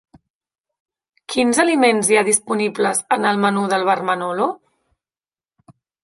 [1.33, 4.47] Quins aliments hi ha disponibles en el menú del bar Manolo?